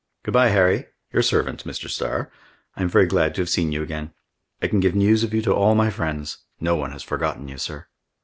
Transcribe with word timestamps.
"Good 0.23 0.33
by, 0.33 0.47
Harry! 0.47 0.87
Your 1.13 1.21
servant, 1.21 1.63
Mr. 1.63 1.87
Starr. 1.87 2.31
I 2.75 2.81
am 2.81 2.89
very 2.89 3.05
glad 3.05 3.35
to 3.35 3.41
have 3.41 3.49
seen 3.49 3.71
you 3.71 3.83
again! 3.83 4.15
I 4.59 4.65
can 4.67 4.79
give 4.79 4.95
news 4.95 5.23
of 5.23 5.31
you 5.31 5.43
to 5.43 5.53
all 5.53 5.75
my 5.75 5.91
friends. 5.91 6.39
No 6.59 6.75
one 6.75 6.91
has 6.91 7.03
forgotten 7.03 7.47
you, 7.47 7.59
sir." 7.59 7.85